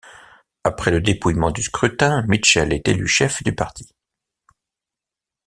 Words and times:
Après 0.63 0.89
le 0.89 0.99
dépouillement 0.99 1.51
du 1.51 1.61
scrutin, 1.61 2.23
Mitchell 2.23 2.73
est 2.73 2.87
élu 2.87 3.05
chef 3.05 3.43
du 3.43 3.53
parti. 3.53 3.87